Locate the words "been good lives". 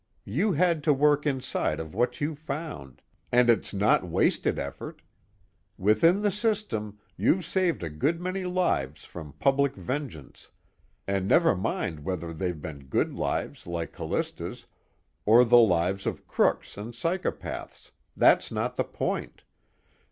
12.59-13.67